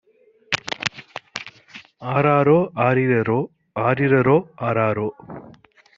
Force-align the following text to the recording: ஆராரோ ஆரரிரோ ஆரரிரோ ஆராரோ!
ஆராரோ 2.01 2.57
ஆரரிரோ 2.77 3.39
ஆரரிரோ 3.79 4.37
ஆராரோ! 4.61 5.07